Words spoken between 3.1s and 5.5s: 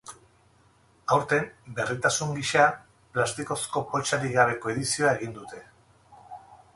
plastikozko poltsarik gabeko edizioa egin